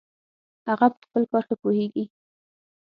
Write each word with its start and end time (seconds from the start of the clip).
هغه 0.67 0.87
په 0.91 0.97
خپل 1.07 1.23
کار 1.31 1.43
ښه 1.47 1.55
پوهیږي 1.61 2.05